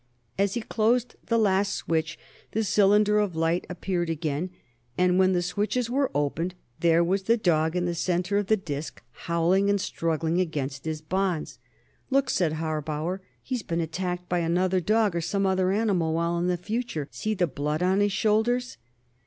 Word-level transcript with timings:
As 0.35 0.55
he 0.55 0.61
closed 0.61 1.15
the 1.27 1.37
last 1.37 1.75
switch, 1.75 2.17
the 2.53 2.63
cylinder 2.63 3.19
of 3.19 3.35
light 3.35 3.67
appeared 3.69 4.09
again, 4.09 4.49
and 4.97 5.19
when 5.19 5.33
the 5.33 5.43
switches 5.43 5.91
were 5.91 6.09
opened, 6.15 6.55
there 6.79 7.03
was 7.03 7.21
the 7.25 7.37
dog 7.37 7.75
in 7.75 7.85
the 7.85 7.93
center 7.93 8.39
of 8.39 8.47
the 8.47 8.57
disc, 8.57 9.03
howling 9.11 9.69
and 9.69 9.79
struggling 9.79 10.41
against 10.41 10.85
his 10.85 11.01
bonds. 11.03 11.59
"Look!" 12.09 12.31
cried 12.35 12.53
Harbauer. 12.53 13.21
"He's 13.43 13.61
been 13.61 13.79
attacked 13.79 14.27
by 14.27 14.39
another 14.39 14.79
dog, 14.79 15.15
or 15.15 15.21
some 15.21 15.45
other 15.45 15.69
animal, 15.71 16.15
while 16.15 16.35
in 16.39 16.47
the 16.47 16.57
future. 16.57 17.07
See 17.11 17.35
the 17.35 17.45
blood 17.45 17.83
on 17.83 17.99
his 17.99 18.11
shoulders?" 18.11 18.77